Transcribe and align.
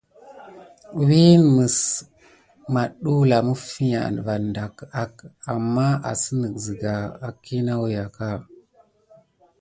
Wine 1.05 1.45
mis 1.57 1.77
madulanki 2.73 3.45
mifia 3.49 4.01
vaŋ 4.25 4.45
ka 4.77 4.85
amà 5.53 5.87
vas 5.95 6.03
asine 6.11 6.47
sika 6.63 6.93
à 7.25 7.27
léklole 7.33 8.03
ɓa. 8.15 8.29